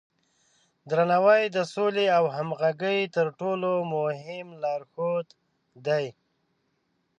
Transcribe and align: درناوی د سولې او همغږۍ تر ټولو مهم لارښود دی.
درناوی 0.89 1.43
د 1.55 1.57
سولې 1.73 2.05
او 2.17 2.23
همغږۍ 2.35 2.99
تر 3.15 3.27
ټولو 3.39 3.71
مهم 3.93 4.47
لارښود 4.61 5.27
دی. 5.85 6.05